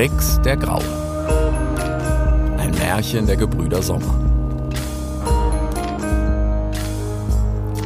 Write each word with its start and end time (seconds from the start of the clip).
Rex 0.00 0.40
der 0.42 0.56
Graue. 0.56 0.82
Ein 2.56 2.70
Märchen 2.70 3.26
der 3.26 3.36
Gebrüder 3.36 3.82
Sommer. 3.82 4.14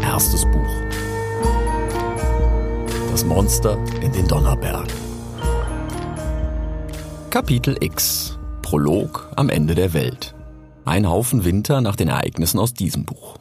Erstes 0.01 0.45
Buch. 0.45 0.75
Das 3.11 3.25
Monster 3.25 3.77
in 4.01 4.13
den 4.13 4.29
Donnerbergen. 4.29 4.93
Kapitel 7.31 7.77
X. 7.81 8.39
Prolog 8.63 9.29
am 9.35 9.49
Ende 9.49 9.75
der 9.75 9.93
Welt. 9.93 10.37
Ein 10.85 11.09
Haufen 11.09 11.45
Winter 11.45 11.81
nach 11.81 11.97
den 11.97 12.07
Ereignissen 12.07 12.61
aus 12.61 12.75
diesem 12.75 13.05
Buch. 13.05 13.39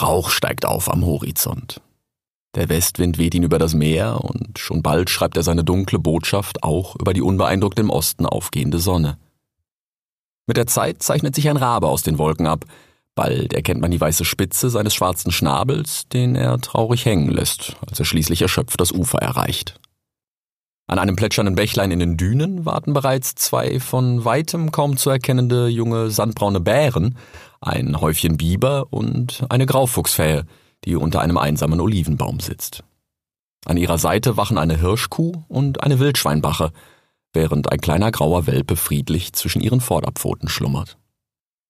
Rauch 0.00 0.30
steigt 0.30 0.66
auf 0.66 0.90
am 0.90 1.04
Horizont. 1.04 1.80
Der 2.54 2.68
Westwind 2.68 3.18
weht 3.18 3.34
ihn 3.34 3.42
über 3.42 3.58
das 3.58 3.74
Meer 3.74 4.20
und 4.22 4.58
schon 4.58 4.82
bald 4.82 5.10
schreibt 5.10 5.36
er 5.36 5.42
seine 5.42 5.64
dunkle 5.64 5.98
Botschaft 5.98 6.62
auch 6.62 6.96
über 6.96 7.12
die 7.12 7.22
unbeeindruckt 7.22 7.78
im 7.78 7.90
Osten 7.90 8.26
aufgehende 8.26 8.78
Sonne. 8.78 9.18
Mit 10.46 10.56
der 10.56 10.66
Zeit 10.66 11.02
zeichnet 11.02 11.34
sich 11.34 11.48
ein 11.48 11.56
Rabe 11.56 11.88
aus 11.88 12.02
den 12.02 12.18
Wolken 12.18 12.46
ab. 12.46 12.64
Bald 13.14 13.52
erkennt 13.52 13.80
man 13.80 13.90
die 13.90 14.00
weiße 14.00 14.24
Spitze 14.24 14.70
seines 14.70 14.94
schwarzen 14.94 15.32
Schnabels, 15.32 16.08
den 16.08 16.34
er 16.36 16.60
traurig 16.60 17.04
hängen 17.06 17.30
lässt, 17.30 17.76
als 17.86 17.98
er 17.98 18.04
schließlich 18.04 18.42
erschöpft 18.42 18.80
das 18.80 18.92
Ufer 18.92 19.18
erreicht. 19.18 19.80
An 20.86 20.98
einem 20.98 21.16
plätschernden 21.16 21.54
Bächlein 21.54 21.90
in 21.90 21.98
den 21.98 22.16
Dünen 22.18 22.66
warten 22.66 22.92
bereits 22.92 23.34
zwei 23.34 23.80
von 23.80 24.24
weitem 24.24 24.70
kaum 24.70 24.98
zu 24.98 25.08
erkennende 25.08 25.68
junge 25.68 26.10
sandbraune 26.10 26.60
Bären, 26.60 27.16
ein 27.60 28.00
Häufchen 28.00 28.36
Biber 28.36 28.86
und 28.90 29.44
eine 29.48 29.64
Graufuchsfähe, 29.64 30.44
die 30.84 30.96
unter 30.96 31.22
einem 31.22 31.38
einsamen 31.38 31.80
Olivenbaum 31.80 32.38
sitzt. 32.40 32.84
An 33.64 33.78
ihrer 33.78 33.96
Seite 33.96 34.36
wachen 34.36 34.58
eine 34.58 34.78
Hirschkuh 34.78 35.32
und 35.48 35.82
eine 35.82 35.98
Wildschweinbache, 35.98 36.70
während 37.32 37.72
ein 37.72 37.80
kleiner 37.80 38.10
grauer 38.10 38.46
Welpe 38.46 38.76
friedlich 38.76 39.32
zwischen 39.32 39.62
ihren 39.62 39.80
Vorderpfoten 39.80 40.50
schlummert. 40.50 40.98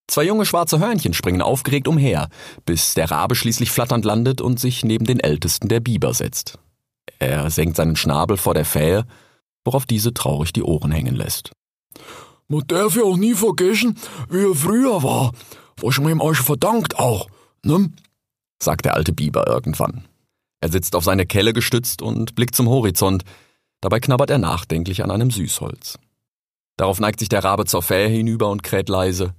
Zwei 0.08 0.24
junge 0.24 0.44
schwarze 0.44 0.80
Hörnchen 0.80 1.14
springen 1.14 1.40
aufgeregt 1.40 1.86
umher, 1.86 2.28
bis 2.66 2.94
der 2.94 3.10
Rabe 3.12 3.36
schließlich 3.36 3.70
flatternd 3.70 4.04
landet 4.04 4.40
und 4.40 4.58
sich 4.58 4.84
neben 4.84 5.06
den 5.06 5.20
ältesten 5.20 5.68
der 5.68 5.80
Biber 5.80 6.12
setzt. 6.12 6.58
Er 7.28 7.50
senkt 7.50 7.76
seinen 7.76 7.96
Schnabel 7.96 8.36
vor 8.36 8.54
der 8.54 8.64
Fähe, 8.64 9.06
worauf 9.64 9.86
diese 9.86 10.12
traurig 10.12 10.52
die 10.52 10.62
Ohren 10.62 10.92
hängen 10.92 11.14
lässt. 11.14 11.52
Man 12.48 12.66
darf 12.66 12.96
ja 12.96 13.02
auch 13.02 13.16
nie 13.16 13.34
vergessen, 13.34 13.96
wie 14.28 14.44
er 14.44 14.54
früher 14.54 15.02
war. 15.02 15.32
Was 15.80 15.98
man 15.98 16.12
ihm 16.12 16.20
euch 16.20 16.38
verdankt 16.38 16.98
auch, 16.98 17.28
ne? 17.64 17.90
sagt 18.62 18.84
der 18.84 18.94
alte 18.94 19.12
Biber 19.12 19.46
irgendwann. 19.46 20.06
Er 20.60 20.70
sitzt 20.70 20.96
auf 20.96 21.04
seine 21.04 21.26
Kelle 21.26 21.52
gestützt 21.52 22.00
und 22.00 22.34
blickt 22.34 22.54
zum 22.54 22.68
Horizont. 22.68 23.24
Dabei 23.80 24.00
knabbert 24.00 24.30
er 24.30 24.38
nachdenklich 24.38 25.02
an 25.02 25.10
einem 25.10 25.30
Süßholz. 25.30 25.98
Darauf 26.76 27.00
neigt 27.00 27.20
sich 27.20 27.28
der 27.28 27.44
Rabe 27.44 27.66
zur 27.66 27.82
Fähe 27.82 28.08
hinüber 28.08 28.50
und 28.50 28.62
kräht 28.62 28.88
leise. 28.88 29.34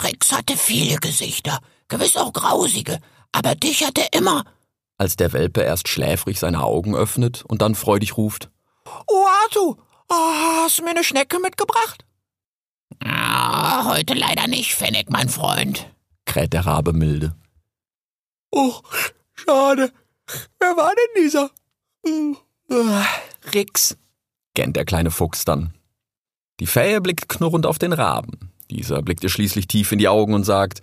Rex 0.00 0.32
hatte 0.32 0.56
viele 0.56 0.96
Gesichter, 0.96 1.60
gewiss 1.88 2.16
auch 2.16 2.32
grausige, 2.32 2.98
aber 3.32 3.54
dich 3.54 3.84
hat 3.84 3.98
er 3.98 4.18
immer. 4.18 4.44
Als 4.96 5.16
der 5.16 5.32
Welpe 5.32 5.62
erst 5.62 5.88
schläfrig 5.88 6.38
seine 6.38 6.62
Augen 6.62 6.94
öffnet 6.94 7.44
und 7.46 7.62
dann 7.62 7.74
freudig 7.74 8.16
ruft. 8.16 8.50
Oh, 9.06 9.26
Artu, 9.42 9.76
oh, 10.08 10.62
hast 10.62 10.78
du 10.78 10.84
mir 10.84 10.90
eine 10.90 11.04
Schnecke 11.04 11.40
mitgebracht? 11.40 12.04
Ah, 13.02 13.86
heute 13.86 14.14
leider 14.14 14.46
nicht, 14.46 14.74
Fennec, 14.74 15.10
mein 15.10 15.28
Freund, 15.28 15.90
kräht 16.26 16.52
der 16.52 16.64
Rabe 16.64 16.92
milde. 16.92 17.34
Oh, 18.50 18.74
schade. 19.34 19.92
Wer 20.58 20.76
war 20.76 20.92
denn 20.94 21.24
dieser? 21.24 21.50
Rix, 23.52 23.96
gähnt 24.54 24.76
der 24.76 24.84
kleine 24.84 25.10
Fuchs 25.10 25.44
dann. 25.44 25.74
Die 26.60 26.66
Fähe 26.66 27.00
blickt 27.00 27.28
knurrend 27.28 27.66
auf 27.66 27.78
den 27.78 27.92
Raben. 27.92 28.52
Dieser 28.70 29.02
blickt 29.02 29.24
ihr 29.24 29.28
schließlich 29.28 29.66
tief 29.66 29.90
in 29.92 29.98
die 29.98 30.08
Augen 30.08 30.34
und 30.34 30.44
sagt, 30.44 30.80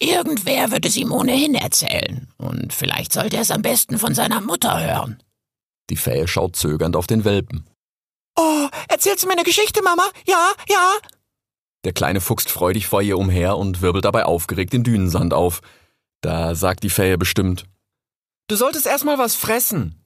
Irgendwer 0.00 0.70
wird 0.70 0.86
es 0.86 0.96
ihm 0.96 1.12
ohnehin 1.12 1.54
erzählen. 1.54 2.28
Und 2.38 2.72
vielleicht 2.72 3.12
sollte 3.12 3.36
er 3.36 3.42
es 3.42 3.50
am 3.50 3.62
besten 3.62 3.98
von 3.98 4.14
seiner 4.14 4.40
Mutter 4.40 4.80
hören. 4.80 5.22
Die 5.90 5.96
Fähe 5.96 6.26
schaut 6.26 6.56
zögernd 6.56 6.96
auf 6.96 7.06
den 7.06 7.24
Welpen. 7.24 7.66
Oh, 8.36 8.68
erzählst 8.88 9.22
du 9.22 9.26
mir 9.26 9.34
eine 9.34 9.44
Geschichte, 9.44 9.82
Mama? 9.82 10.04
Ja, 10.26 10.50
ja. 10.68 10.92
Der 11.84 11.92
kleine 11.92 12.20
fuchst 12.20 12.50
freudig 12.50 12.86
vor 12.86 13.02
ihr 13.02 13.18
umher 13.18 13.56
und 13.56 13.82
wirbelt 13.82 14.04
dabei 14.04 14.24
aufgeregt 14.24 14.72
den 14.72 14.84
Dünensand 14.84 15.34
auf. 15.34 15.60
Da 16.22 16.54
sagt 16.54 16.82
die 16.82 16.90
Fähe 16.90 17.18
bestimmt. 17.18 17.64
Du 18.48 18.56
solltest 18.56 18.86
erstmal 18.86 19.18
was 19.18 19.34
fressen. 19.34 19.96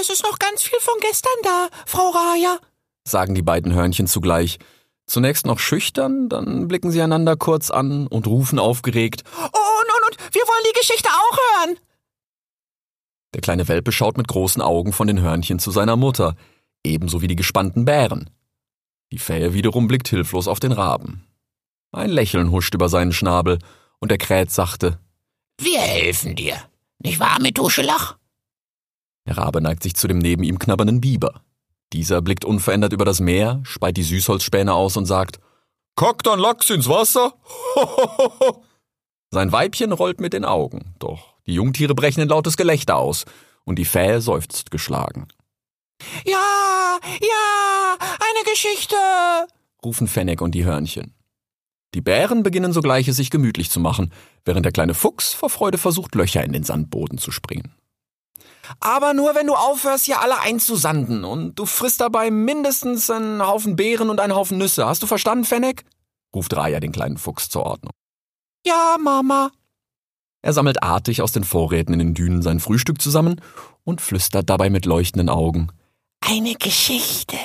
Es 0.00 0.10
ist 0.10 0.22
noch 0.22 0.38
ganz 0.38 0.62
viel 0.62 0.78
von 0.80 0.94
gestern 1.00 1.42
da, 1.42 1.68
Frau 1.84 2.10
Raja, 2.10 2.58
sagen 3.06 3.34
die 3.34 3.42
beiden 3.42 3.74
Hörnchen 3.74 4.06
zugleich. 4.06 4.58
Zunächst 5.06 5.46
noch 5.46 5.60
schüchtern, 5.60 6.28
dann 6.28 6.66
blicken 6.66 6.90
sie 6.90 7.00
einander 7.00 7.36
kurz 7.36 7.70
an 7.70 8.06
und 8.08 8.26
rufen 8.26 8.58
aufgeregt. 8.58 9.22
Oh, 9.36 9.46
und, 9.46 10.06
und, 10.08 10.34
wir 10.34 10.42
wollen 10.42 10.64
die 10.68 10.78
Geschichte 10.78 11.08
auch 11.08 11.36
hören. 11.36 11.78
Der 13.34 13.40
kleine 13.40 13.68
Welpe 13.68 13.92
schaut 13.92 14.16
mit 14.16 14.28
großen 14.28 14.62
Augen 14.62 14.92
von 14.92 15.06
den 15.06 15.20
Hörnchen 15.20 15.58
zu 15.58 15.70
seiner 15.70 15.96
Mutter, 15.96 16.34
ebenso 16.84 17.22
wie 17.22 17.28
die 17.28 17.36
gespannten 17.36 17.84
Bären. 17.84 18.30
Die 19.12 19.18
Fähe 19.18 19.54
wiederum 19.54 19.86
blickt 19.86 20.08
hilflos 20.08 20.48
auf 20.48 20.58
den 20.58 20.72
Raben. 20.72 21.26
Ein 21.92 22.10
Lächeln 22.10 22.50
huscht 22.50 22.74
über 22.74 22.88
seinen 22.88 23.12
Schnabel 23.12 23.58
und 24.00 24.10
der 24.10 24.18
Kräht 24.18 24.50
sagte, 24.50 24.98
Wir 25.60 25.80
helfen 25.80 26.34
dir, 26.34 26.56
nicht 26.98 27.20
wahr, 27.20 27.40
Methuschelach? 27.40 28.16
Der 29.26 29.38
Rabe 29.38 29.60
neigt 29.60 29.82
sich 29.82 29.94
zu 29.94 30.08
dem 30.08 30.18
neben 30.18 30.42
ihm 30.42 30.58
knabbernden 30.58 31.00
Biber. 31.00 31.42
Dieser 31.96 32.20
blickt 32.20 32.44
unverändert 32.44 32.92
über 32.92 33.06
das 33.06 33.20
Meer, 33.20 33.62
speit 33.62 33.96
die 33.96 34.02
Süßholzspäne 34.02 34.74
aus 34.74 34.98
und 34.98 35.06
sagt, 35.06 35.40
Kackt 35.96 36.28
ein 36.28 36.38
Lachs 36.38 36.68
ins 36.68 36.90
Wasser? 36.90 37.32
Sein 39.30 39.50
Weibchen 39.50 39.92
rollt 39.92 40.20
mit 40.20 40.34
den 40.34 40.44
Augen, 40.44 40.94
doch 40.98 41.38
die 41.46 41.54
Jungtiere 41.54 41.94
brechen 41.94 42.20
ein 42.20 42.28
lautes 42.28 42.58
Gelächter 42.58 42.96
aus 42.96 43.24
und 43.64 43.78
die 43.78 43.86
Fähe 43.86 44.20
seufzt 44.20 44.70
geschlagen. 44.70 45.28
Ja, 46.26 46.98
ja, 47.02 47.96
eine 47.98 48.50
Geschichte, 48.52 48.96
rufen 49.82 50.06
Fennec 50.06 50.42
und 50.42 50.54
die 50.54 50.66
Hörnchen. 50.66 51.14
Die 51.94 52.02
Bären 52.02 52.42
beginnen 52.42 52.74
sogleich 52.74 53.08
es 53.08 53.16
sich 53.16 53.30
gemütlich 53.30 53.70
zu 53.70 53.80
machen, 53.80 54.12
während 54.44 54.66
der 54.66 54.72
kleine 54.72 54.92
Fuchs 54.92 55.32
vor 55.32 55.48
Freude 55.48 55.78
versucht, 55.78 56.14
Löcher 56.14 56.44
in 56.44 56.52
den 56.52 56.62
Sandboden 56.62 57.16
zu 57.16 57.30
springen. 57.30 57.74
Aber 58.80 59.14
nur, 59.14 59.34
wenn 59.34 59.46
du 59.46 59.54
aufhörst, 59.54 60.04
hier 60.04 60.20
alle 60.20 60.40
einzusanden 60.40 61.24
und 61.24 61.58
du 61.58 61.66
frisst 61.66 62.00
dabei 62.00 62.30
mindestens 62.30 63.10
einen 63.10 63.46
Haufen 63.46 63.76
Beeren 63.76 64.10
und 64.10 64.20
einen 64.20 64.34
Haufen 64.34 64.58
Nüsse. 64.58 64.86
Hast 64.86 65.02
du 65.02 65.06
verstanden, 65.06 65.44
Fennec? 65.44 65.84
ruft 66.34 66.54
Raya 66.54 66.80
den 66.80 66.92
kleinen 66.92 67.18
Fuchs 67.18 67.48
zur 67.48 67.64
Ordnung. 67.64 67.92
Ja, 68.66 68.96
Mama. 69.00 69.50
Er 70.42 70.52
sammelt 70.52 70.82
artig 70.82 71.22
aus 71.22 71.32
den 71.32 71.44
Vorräten 71.44 71.92
in 71.92 71.98
den 71.98 72.14
Dünen 72.14 72.42
sein 72.42 72.60
Frühstück 72.60 73.00
zusammen 73.00 73.40
und 73.84 74.00
flüstert 74.00 74.50
dabei 74.50 74.70
mit 74.70 74.86
leuchtenden 74.86 75.28
Augen. 75.28 75.68
Eine 76.20 76.54
Geschichte. 76.54 77.36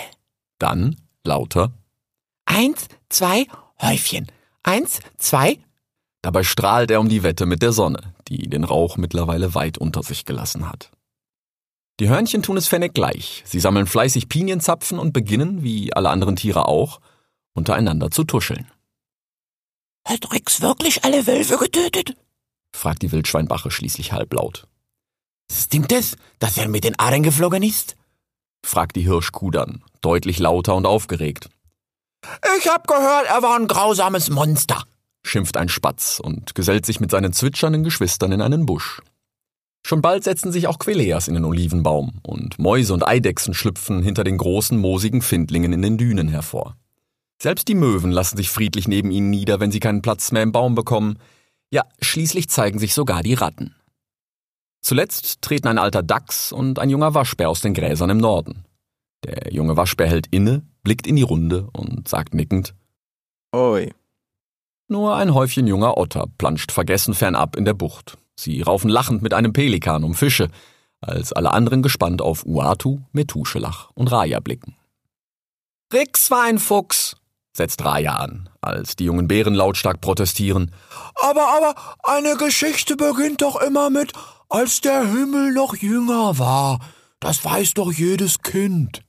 Dann 0.60 0.96
lauter. 1.24 1.72
Eins, 2.46 2.88
zwei, 3.10 3.48
Häufchen. 3.82 4.28
Eins, 4.64 5.00
zwei. 5.18 5.60
Dabei 6.22 6.44
strahlt 6.44 6.92
er 6.92 7.00
um 7.00 7.10
die 7.10 7.24
Wette 7.24 7.46
mit 7.46 7.62
der 7.62 7.72
Sonne, 7.72 8.14
die 8.28 8.50
den 8.50 8.64
Rauch 8.64 8.98
mittlerweile 8.98 9.56
weit 9.56 9.78
unter 9.78 10.04
sich 10.04 10.26
gelassen 10.26 10.70
hat. 10.70 10.92
Die 12.02 12.10
Hörnchen 12.10 12.42
tun 12.42 12.58
es 12.58 12.68
Fennec 12.68 12.96
gleich. 12.96 13.44
Sie 13.46 13.60
sammeln 13.60 13.86
fleißig 13.86 14.28
Pinienzapfen 14.28 14.98
und 14.98 15.14
beginnen, 15.14 15.62
wie 15.62 15.94
alle 15.94 16.10
anderen 16.10 16.36
Tiere 16.36 16.68
auch, 16.68 17.00
untereinander 17.54 18.10
zu 18.10 18.24
tuscheln. 18.24 18.66
Hat 20.08 20.34
Rex 20.34 20.62
wirklich 20.62 21.06
alle 21.06 21.28
Wölfe 21.28 21.58
getötet? 21.58 22.18
fragt 22.76 23.04
die 23.04 23.12
Wildschweinbache 23.12 23.70
schließlich 23.70 24.14
halblaut. 24.14 24.66
Stimmt 25.52 25.92
es, 25.92 26.18
dass 26.40 26.58
er 26.58 26.70
mit 26.70 26.86
den 26.86 26.98
Aaren 26.98 27.22
geflogen 27.22 27.62
ist? 27.62 27.96
fragt 28.66 28.96
die 28.96 29.04
Hirschkuh 29.04 29.52
dann, 29.52 29.84
deutlich 30.02 30.40
lauter 30.40 30.74
und 30.74 30.88
aufgeregt. 30.88 31.52
Ich 32.58 32.68
hab 32.68 32.88
gehört, 32.88 33.28
er 33.28 33.44
war 33.44 33.60
ein 33.60 33.68
grausames 33.68 34.32
Monster, 34.32 34.86
schimpft 35.24 35.56
ein 35.56 35.70
Spatz 35.70 36.20
und 36.20 36.56
gesellt 36.56 36.84
sich 36.84 37.00
mit 37.00 37.12
seinen 37.12 37.32
zwitschernden 37.32 37.84
Geschwistern 37.84 38.32
in 38.32 38.42
einen 38.42 38.66
Busch. 38.66 39.04
Schon 39.84 40.02
bald 40.02 40.24
setzen 40.24 40.52
sich 40.52 40.68
auch 40.68 40.80
Queleas 40.80 41.28
in 41.28 41.34
den 41.34 41.46
Olivenbaum 41.46 42.14
und 42.24 42.60
Mäuse 42.60 42.94
und 42.94 43.06
Eidechsen 43.06 43.54
schlüpfen 43.54 44.04
hinter 44.04 44.24
den 44.24 44.38
großen, 44.38 44.78
moosigen 44.78 45.22
Findlingen 45.22 45.74
in 45.74 45.82
den 45.82 45.98
Dünen 45.98 46.28
hervor. 46.28 46.78
Selbst 47.42 47.68
die 47.68 47.76
Möwen 47.76 48.12
lassen 48.12 48.38
sich 48.38 48.52
friedlich 48.52 48.88
neben 48.88 49.10
ihnen 49.10 49.32
nieder, 49.32 49.60
wenn 49.60 49.72
sie 49.72 49.80
keinen 49.80 50.04
Platz 50.04 50.32
mehr 50.32 50.44
im 50.44 50.52
Baum 50.52 50.76
bekommen. 50.76 51.18
Ja, 51.72 51.86
schließlich 52.00 52.50
zeigen 52.50 52.78
sich 52.78 52.94
sogar 52.94 53.24
die 53.24 53.34
Ratten. 53.34 53.74
Zuletzt 54.82 55.42
treten 55.42 55.68
ein 55.68 55.78
alter 55.78 56.04
Dachs 56.04 56.52
und 56.52 56.78
ein 56.78 56.90
junger 56.90 57.14
Waschbär 57.14 57.50
aus 57.50 57.62
den 57.62 57.74
Gräsern 57.74 58.12
im 58.12 58.18
Norden. 58.18 58.66
Der 59.24 59.52
junge 59.52 59.78
Waschbär 59.78 60.08
hält 60.08 60.28
inne, 60.32 60.64
blickt 60.84 61.08
in 61.08 61.16
die 61.16 61.22
Runde 61.22 61.68
und 61.74 62.08
sagt 62.08 62.34
nickend: 62.34 62.76
Oi. 63.54 63.92
Nur 64.92 65.16
ein 65.16 65.34
Häufchen 65.34 65.68
junger 65.68 65.98
Otter 65.98 66.26
planscht 66.38 66.74
vergessen 66.74 67.14
fernab 67.14 67.56
in 67.56 67.64
der 67.64 67.74
Bucht. 67.74 68.18
Sie 68.36 68.62
raufen 68.62 68.90
lachend 68.90 69.22
mit 69.22 69.34
einem 69.34 69.54
Pelikan 69.54 70.04
um 70.04 70.14
Fische, 70.14 70.50
als 71.00 71.32
alle 71.32 71.54
anderen 71.54 71.82
gespannt 71.82 72.22
auf 72.22 72.46
Uatu, 72.46 73.00
Methuschelach 73.14 73.92
und 73.94 74.12
Raja 74.12 74.42
blicken. 74.42 74.76
Rix 75.94 76.30
war 76.30 76.42
ein 76.42 76.60
Fuchs, 76.60 77.16
setzt 77.54 77.86
Raja 77.86 78.16
an, 78.16 78.50
als 78.60 78.98
die 78.98 79.06
jungen 79.06 79.30
Bären 79.30 79.54
lautstark 79.54 80.02
protestieren. 80.02 80.76
Aber, 81.16 81.48
aber, 81.56 81.76
eine 82.04 82.36
Geschichte 82.36 82.98
beginnt 82.98 83.44
doch 83.44 83.62
immer 83.62 83.90
mit, 83.90 84.12
als 84.50 84.82
der 84.82 85.08
Himmel 85.10 85.54
noch 85.54 85.74
jünger 85.74 86.38
war. 86.38 86.82
Das 87.22 87.46
weiß 87.46 87.76
doch 87.76 87.94
jedes 87.94 88.42
Kind. 88.42 89.04